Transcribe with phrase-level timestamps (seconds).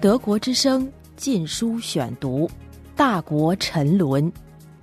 [0.00, 2.48] 德国之声禁书选读，
[2.96, 4.30] 《大国沉沦》，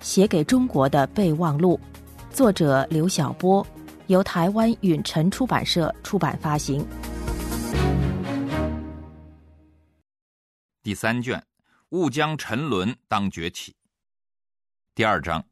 [0.00, 1.78] 写给中国的备忘录，
[2.30, 3.66] 作者刘晓波，
[4.06, 6.86] 由台湾允晨出版社出版发行。
[10.82, 11.44] 第三卷，
[11.90, 13.74] 勿将沉沦当崛起。
[14.94, 15.44] 第二章，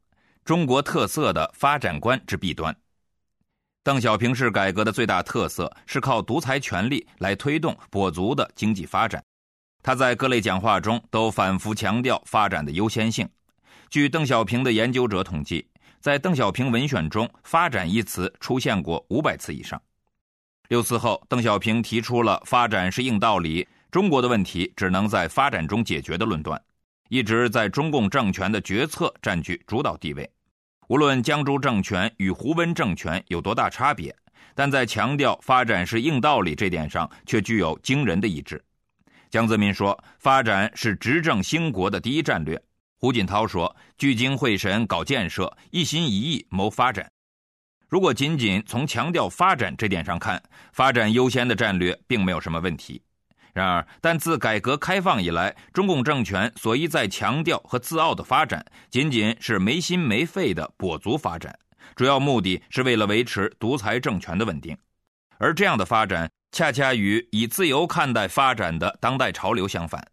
[0.43, 2.75] 中国特色的发展观之弊端。
[3.81, 9.23] 邓小平式改革的最大特色是靠独裁权力来推动跛足的经济发展。
[9.81, 13.27] 他在各类讲话中都反复强调发展的优先性。
[13.89, 15.65] 据邓小平的研究者统计，
[16.01, 19.81] 在邓小平文选中，“发展”一词出现过五百次以上。
[20.67, 26.61] 六四后，邓小平提出了“发展是硬道理，中国的问题只能在发展中解决”的论断，
[27.07, 30.29] 一直在中共政权的决策占据主导地位。
[30.89, 34.15] 无论江州政权与胡温政权有多大差别，
[34.55, 38.59] 但在强调“发展是硬道理”这点上，却具有惊人的一致。
[39.29, 42.59] 江泽民说：“发展是执政兴国的第一战略。”
[42.97, 47.07] 胡锦涛说：“聚精会神搞建设，一心一意谋发展。”
[47.87, 50.41] 如果仅仅从强调发展这点上看，
[50.73, 52.99] 发展优先的战略并没有什么问题。
[53.53, 61.57] 然而，但自改革开放以来，中共政权所一再强调和自傲的发展，仅仅是没心没肺的跛足发展，
[61.95, 64.77] 主要目的是为了维持独裁政权的稳定。
[65.37, 66.29] 而这样的发展。
[66.51, 70.03] 恰恰与以自由看待发展的当代潮流相反。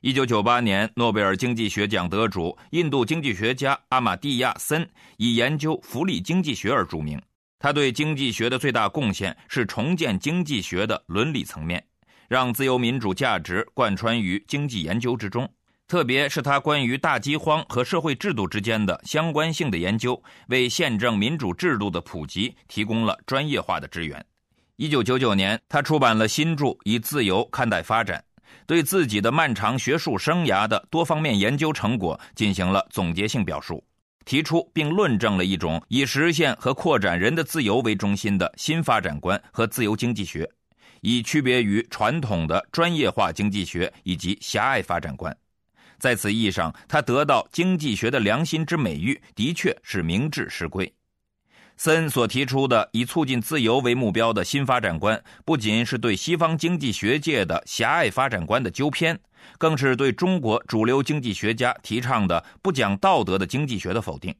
[0.00, 4.84] 一九九八年诺贝尔经济学奖得主、印度经济学家阿马蒂亚森
[5.16, 7.22] 以研究福利经济学而著名。
[7.60, 11.80] 他对经济学的最大贡献是重建经济学的伦理层面，
[12.28, 15.48] 让自由民主价值贯穿于经济研究之中。
[15.88, 24.24] 特别是他关于大饥荒和社会制度之间的相关性的研究，为宪政民主制度的普及提供了专业化的支援。
[24.74, 28.18] 一九九九年，他出版了新著《以自由看待发展》，
[28.66, 33.82] 对自己的漫长学术生涯的多方面研究成果进行了总结性表述，
[34.24, 40.50] 提出并论证了一种以实现和扩展人的自由为中心的新发展观和自由经济学，
[41.00, 45.36] 以区别于传统的专业化经济学以及狭隘发展观。
[45.98, 50.92] 在此意义上，他得到经济学的良心之美誉，的确是明智实归。
[51.78, 59.18] 森所提出的以促进自由为目标的新发展观，不仅是对西方经济学界的狭隘发展观的纠偏，
[59.58, 64.34] 更是对中国主流经济学家提倡的不讲道德的经济学的否定。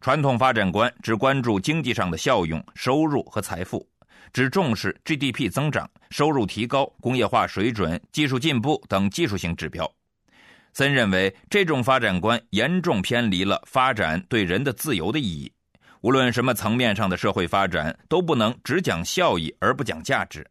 [0.00, 3.88] 传统发展观只关注经济上的效用、收入和财富，
[4.32, 9.90] 只重视 GDP 增长、收入提高、工业化水准、技术进步等技术性指标。
[10.72, 15.50] 森认为，这种发展观严重偏离了发展对人的自由的意义。
[16.02, 20.48] 无论什么层面上的社会发展，都不能只讲效益而不讲价值，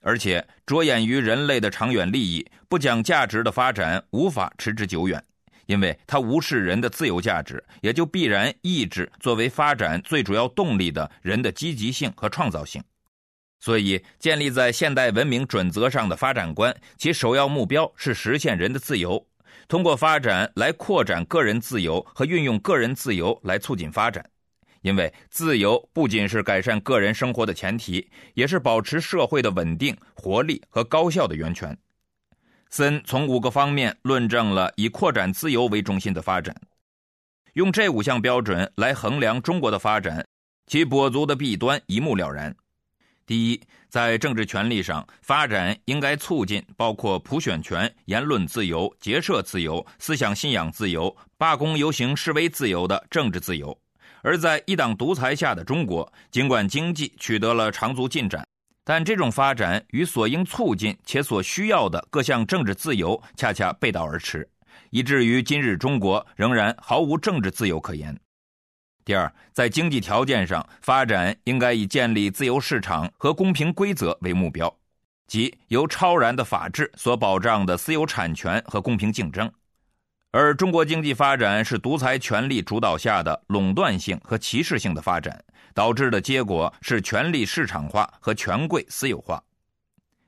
[0.00, 5.22] 而且着眼于人类的长远利益，不讲价值的发展无法持之久远，
[5.66, 12.82] 因为它无视人的自由价值，也就必然抑制作为发展最主要动力的人的积极性和创造性。
[13.58, 19.26] 所以，建立在现代文明准则上的发展观，其首要目标是实现人的自由，
[19.66, 24.24] 通过发展来扩展个人自由和运用个人自由来促进发展。
[24.82, 31.76] 因为自由不仅是改善个人生活的前提，也是保持社会的稳定、活力和高效的源泉。
[32.70, 36.54] 森从五个方面论证了以扩展自由为中心的发展。
[37.54, 40.24] 用这五项标准来衡量中国的发展，
[40.68, 42.54] 其跛足的弊端一目了然。
[43.26, 53.76] 第一，在政治权利上，发展应该促进包括普选权、言论自由、结社自由、思想信仰自由、罢工游行示威自由的政治自由。
[54.22, 58.46] 而在一党独裁下的中国，尽管经济取得了长足进展，
[58.84, 64.48] 但这种发展与所应促进且所需要的各项政治自由恰恰背道而驰，
[64.90, 68.16] 以至于今日中国仍然毫无政治自由可言。
[69.06, 74.76] 第二，在经济条件上，发展应该以建立自由市场和公平规则为目标，
[75.28, 79.48] 即由超然的法治所保障的私有产权和公平竞争。
[80.32, 85.40] 而中国经济发展是独裁权力主导下的垄断性和歧视性的发展，
[85.72, 89.40] 导致的结果是权力市场化和权贵私有化。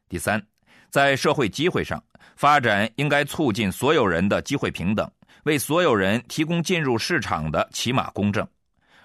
[0.09, 0.41] 第三，
[0.89, 2.01] 在社会机会上，
[2.37, 5.11] 发展应该促进所有人的机会平等，
[5.43, 8.47] 为所有人提供进入市场的起码公正。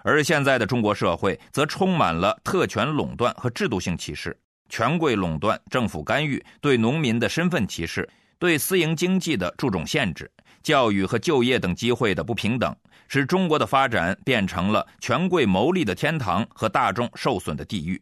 [0.04, 4.38] 而现在的中国社会则充满了特权垄断和制度性歧视，
[4.70, 8.08] 权贵垄断、政府干预、对农民的身份歧视、
[8.38, 10.30] 对私营经济的注重限制。
[10.62, 12.74] 教育和就业等机会的不平等，
[13.10, 18.02] 使中国的发展变成了权贵谋利的天堂和大众受损的地狱。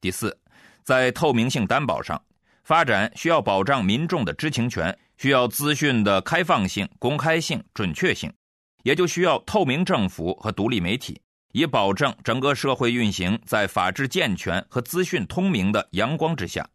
[0.00, 0.34] 第四，
[0.82, 2.18] 在透明性担保上，
[2.64, 8.32] 发展需要保障民众的知情权，需要资讯的开放性、公开性、准确性，
[8.82, 11.20] 也就需要透明政府和独立媒体，
[11.52, 16.68] 以保证整个社会运行在法治健全和资讯通明的阳光之下。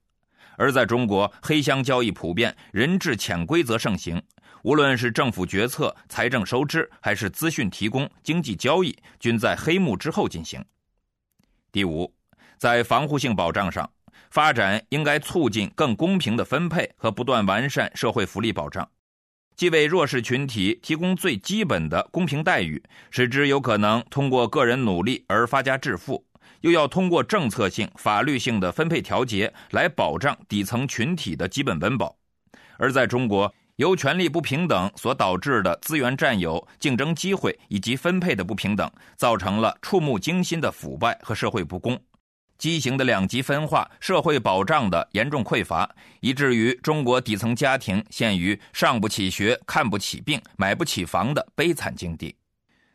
[0.57, 4.21] 而在中国，黑箱交易普遍，人治潜规则盛行，
[4.63, 10.63] 无论是政府决策、财政收支，还是资讯提供、经济交易，均在黑幕之后进行。
[11.71, 12.13] 第五，
[12.57, 13.89] 在防护性保障上。
[14.31, 18.89] 发展应该促进更公平的分配和不断完善社会福利保障，
[19.55, 26.25] 既为弱势群体提供最基本的公平待遇，使之有可能通过个人努力而发家致富，
[26.59, 32.17] 又要通过政策性、法律性的分配调节来保障底层群体的基本温饱。
[32.77, 41.97] 而在中国，由权力不平等所导致的资源占有、竞争机会以及分配的不平等，造成了触目惊心的腐败和社会不公。
[42.57, 45.89] 畸形的两极分化、社会保障的严重匮乏，
[46.21, 52.35] 以至于中国底层家庭陷于上不起学、看不起病、买不起房的悲惨境地。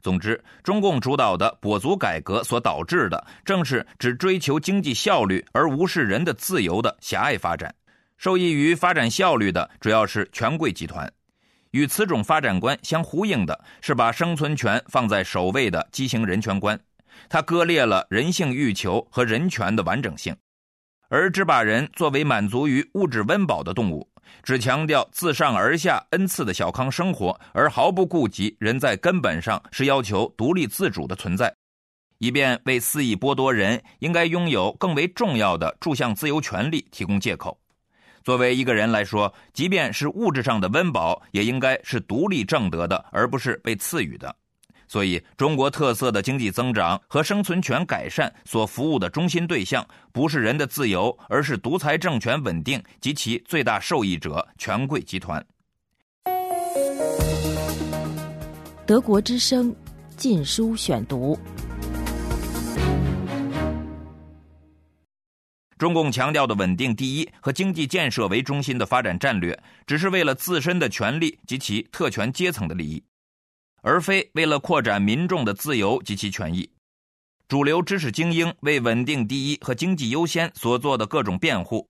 [0.03, 7.75] 总之，中共主导的跛足改革所导致的，正是只追求经济效率而无视人的自由的狭隘发展。
[8.17, 11.11] 受益于发展效率的，主要是权贵集团。
[11.73, 16.81] 与此种发展观相呼应的是，把生存权放在首位的畸形人权观。
[17.29, 20.37] 它割裂了人性欲求和人权的完整性，
[21.09, 24.09] 而只把人作为满足于物质温饱的动物，
[24.43, 31.53] 只强调自上而下恩赐的小康生活，而毫不顾及人在根本上是要求独立自主的存在，
[32.19, 37.59] 以便为肆意剥夺人应该拥有更为重要的诸项自由权利提供借口。
[38.23, 44.37] 作为一个人来说，即便是物质上的温饱，也应该是独立挣得的，而不是被赐予的。
[44.91, 55.47] 所以，中国特色的经济增长和生存权改善所服务的中心对象，不是人的自由，而是独裁政权稳定及其最大受益者——权贵集团。
[58.85, 59.71] 德国之声
[60.17, 61.39] 《禁书选读》：
[65.79, 73.01] 中共强调的稳定第一和经济建设为中心的发展战略，只是为了自身的权利及其特权阶层的利益。
[73.83, 76.71] 而非为了扩展民众的自由及其权益，
[77.49, 81.89] 主流知识精英为稳定第一和经济优先所做的各种辩护，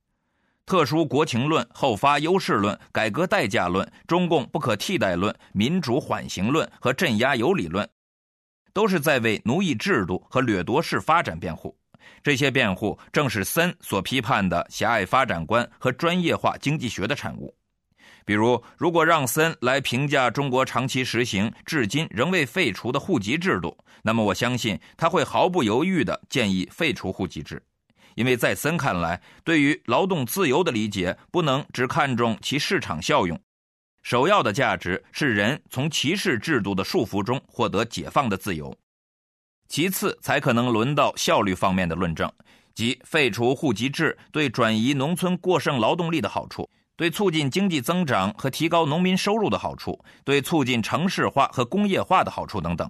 [0.65, 7.87] 特殊国情论、后发优势论、改革代价论、中共不可替代论、民主缓刑论和镇压有理论，
[8.73, 11.77] 都是在为奴役制度和掠夺式发展辩护。
[12.23, 17.53] 这些辩护正是森所批判的狭隘发展观和专业化经济学的产物。
[18.31, 27.61] 比如，如果让森来评价中国长期实行至今仍未废除的户籍制度，那么我相信他会毫不犹豫地建议废除户籍制，
[28.15, 33.37] 因为在森看来，对于劳动自由的理解不能只看重其市场效用，
[34.01, 38.73] 首要的价值是人从歧视制度的束缚中获得解放的自由，
[39.67, 42.31] 其次才可能轮到效率方面的论证，
[42.73, 46.69] 即废除户籍制对转移农村过剩劳动力的好处。
[47.01, 52.87] 对促进经济增长和提高农民收入的好处，对促进城市化和工业化的好处等等，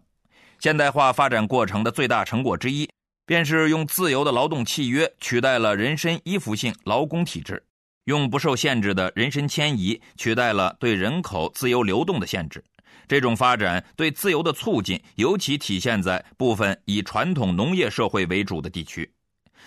[0.59, 2.89] 现代化发展过程的最大成果之一，
[3.25, 7.65] 便是用自由的劳动契约取代了人身依附性劳工体制，
[8.03, 12.62] 用不受限制的人身迁移取代了对人口自由流动的限制。
[13.07, 19.09] 这种发展对自由的促进，尤其体现在部分以传统农业社会为主的地区。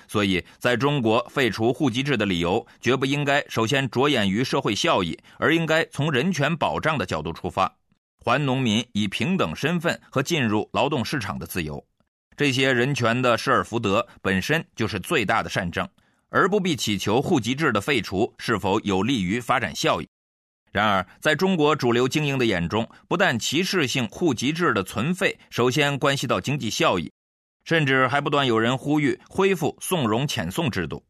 [0.07, 7.75] 所以，在中国废除户籍制的理由，绝不应该首先着眼于社会效益，而应该从人权保障的角度出发，
[8.25, 11.85] 还农民以平等身份和进入劳动市场的自由。
[12.37, 15.89] 这些人权的失而复得，本身就是最大的善政，
[16.31, 20.09] 而不必祈求户籍制的废除是否有利于发展效益。
[20.73, 27.09] 然而，在中国主流精英的眼中，不但歧视性户籍制的存废首先关系到经济效益。
[27.65, 31.05] 甚至还不断有人呼吁恢复送荣遣送制度。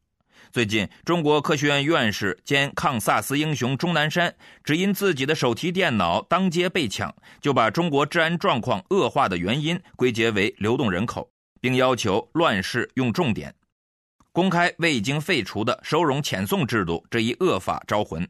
[0.51, 4.33] 最近，中国科学院院士兼抗萨斯英雄钟南山
[4.63, 13.53] 只因自己的手提电脑当街被抢，就把中国治安状况恶化的原因归结为流动人口，并要求乱世用重点，
[14.31, 18.25] 公开未经废除的收容遣送制度这一恶法招魂。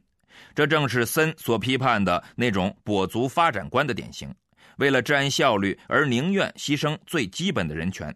[0.56, 4.34] 这正是森所批判的那种跛足发展观的典型。
[4.78, 8.16] 为了治安效率而宁愿牺牲最基本的人权，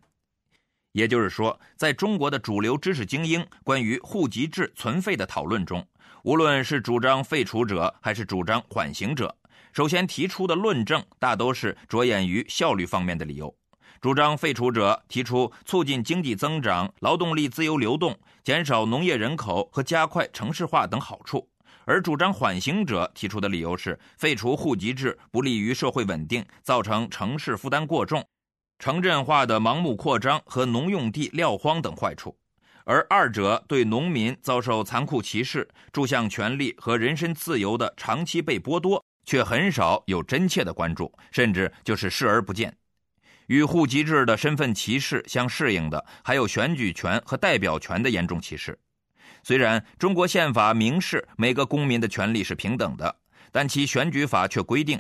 [0.91, 5.85] 也就是说，在中国的主流知识精英关于户籍制存废的讨论中，
[6.23, 9.35] 无论是主张废除者还是主张缓刑者，
[9.71, 13.55] 首先提出的论证大都是着眼于效率方面的理由。
[14.01, 21.49] 主张废除者提出促进经济增长、劳动力自由流动、减少农业人口和加快城市化等好处；
[21.89, 28.23] 而主张缓刑者提出的理由是废除户籍制不利于社会稳定，造成城市负担过重、
[28.77, 32.37] 城镇化的盲目扩张和农用地撂荒等坏处。
[32.83, 42.71] 而二者对农民遭受残酷歧视、住向权利和人身自由的长期被剥夺，却很少有真切的关注，甚至就是视而不见。
[43.47, 48.77] 与户籍制的身份歧视相适应的，还有选举权和代表权的严重歧视。
[49.43, 53.15] 虽然中国宪法明示每个公民的权利是平等的，
[53.51, 54.99] 但其选举法却规定，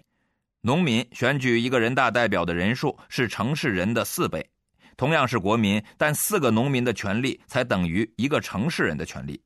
[0.61, 4.49] 农民选举一个人大代表的人数是城市人的四倍。
[4.97, 9.41] 同样是国民，但四个农民的权利才等于一个城市人的权利。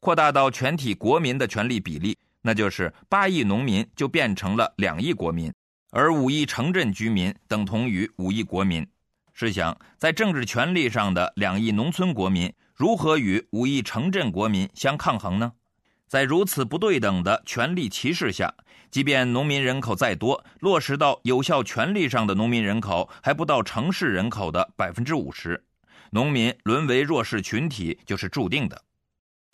[0.00, 5.52] 扩大到全体国民的权利比例，那就是八亿农民就变成了两亿国民。
[5.90, 8.86] 而五亿城镇居民等同于五亿国民，
[9.32, 15.52] 试想，在政治权利上的两亿农村国民如何与五亿城镇国民相抗衡呢？
[16.06, 18.54] 在如此不对等的权力歧视下，
[18.88, 25.64] 即便农民人口再多，落实到有效权利上的农民人口还不到城市人口的百分之五十，
[26.12, 28.80] 农民沦为弱势群体就是注定的。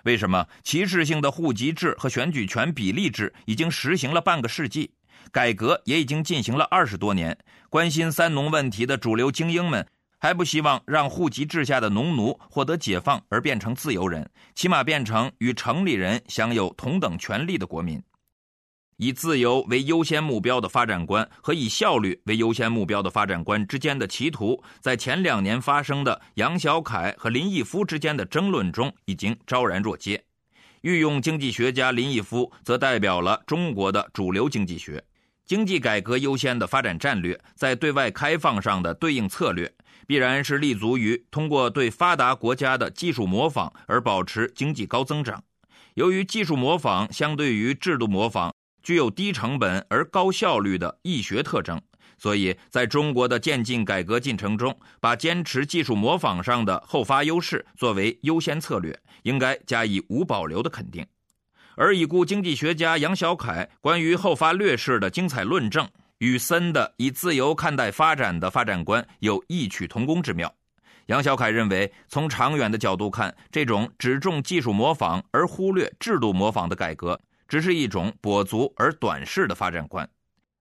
[0.03, 4.93] 为什么歧视性的户籍制和选举权比例制已经实行了半个世纪？
[5.33, 7.39] 改革也已经进行了二十多年，
[7.71, 9.87] 关心三农问题的主流精英们
[10.25, 18.03] 还不希望让户籍制下的农奴获得解放而变成自由人，起码变成与城里人享有同等权利的国民。
[18.97, 30.25] 以自由为优先目标的发展观和以效率为优先目标的发展观之间的歧途，在前两年发生的杨小凯和林毅夫之间的争论中已经昭然若揭。
[30.81, 35.05] 御用经济学家林毅夫则代表了中国的主流经济学。
[35.45, 39.71] 经济改革优先的发展战略，在对外开放上的对应策略，
[40.07, 45.43] 必然是立足于通过对发达国家的技术模仿而保持经济高增长。
[45.95, 51.81] 由于技术模仿相对于制度模仿具有低成本而高效率的易学特征，
[52.19, 61.07] 所以在中国的渐进改革进程中，把坚持技术模仿上的后发优势作为优先策略，应该加以无保留的肯定。
[61.77, 65.89] 而已故经济学家杨小凯关于后发劣势的精彩论证，
[66.25, 70.51] 与森的以自由看待发展的发展观有异曲同工之妙。
[71.07, 80.09] 杨小凯认为，从长远的角度看，这种只重技术模仿而忽略制度模仿的改革，只是一种跛足而短视的发展观。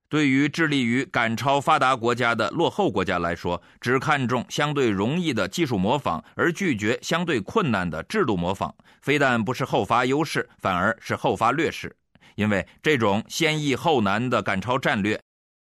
[0.09, 11.95] 对于致力于赶超发达国家的落后国家来说，只看重相对容易的技术模仿，而拒绝相对困难的制度模仿，非但不是后发优势，反而是后发劣势。
[12.35, 15.19] 因为这种先易后难的赶超战略，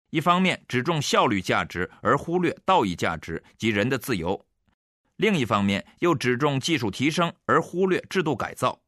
[0.09, 4.45] 一方面只重效率价值而忽略道义价值及人的自由，
[5.17, 8.79] 另一方面又只重技术提升而忽略制度改造，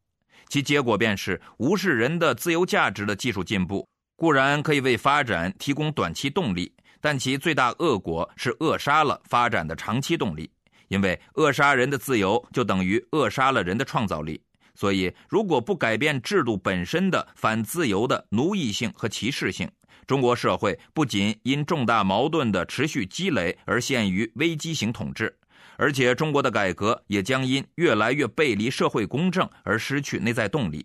[0.47, 3.87] 其结果便是无视人的自由价值的技术进步。
[4.15, 10.49] 固然可以为发展提供短期动力，但其最大恶果是扼杀了发展的长期动力。
[10.89, 14.41] 因为扼杀人的自由，就等于扼杀了人的创造力。
[14.73, 19.69] 所以，如果不改变制度本身的反自由的奴役性和歧视性，
[20.09, 25.37] 中国社会不仅因重大矛盾的持续积累而陷于危机型统治，
[25.77, 30.83] 而且中国的改革也将因越来越背离社会公正而失去内在动力。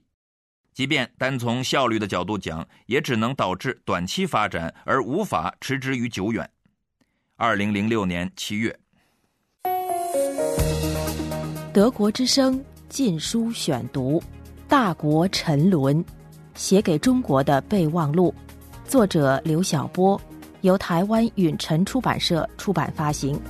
[0.75, 6.51] 即便单从效率的角度讲，也只能导致短期发展，而无法持之于久远。
[7.37, 8.79] 二零零六年七月，
[11.73, 14.21] 德国之声禁书选读
[14.69, 16.05] 《大国沉沦：
[16.55, 18.35] 写给中国的备忘录》，
[18.87, 20.21] 作者刘晓波，
[20.61, 23.41] 由台湾允晨出版社出版发行。